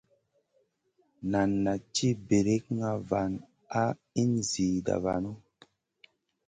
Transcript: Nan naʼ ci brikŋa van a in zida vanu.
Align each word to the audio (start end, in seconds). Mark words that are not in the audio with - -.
Nan 1.31 1.49
naʼ 1.63 1.79
ci 1.93 2.07
brikŋa 2.27 2.91
van 3.09 3.31
a 3.81 3.83
in 4.21 4.31
zida 4.49 4.95
vanu. 5.03 5.31